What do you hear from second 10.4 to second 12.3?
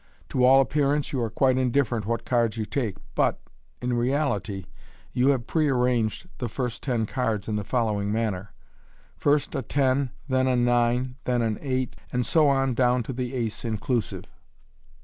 a nine, then an eight, and